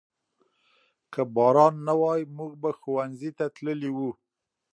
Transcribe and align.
که 1.13 1.21
باران 1.35 1.75
نه 1.87 1.93
وای 2.01 2.21
موږ 2.37 2.51
به 2.61 2.69
ښوونځي 2.79 3.31
ته 3.37 3.45
تللي 3.55 3.89
وو. 3.97 4.09